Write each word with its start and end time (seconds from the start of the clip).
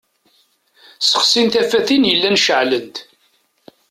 Sexsin 1.09 1.47
tafatin 1.53 2.03
yellan 2.09 2.37
ceɛlent. 2.45 2.95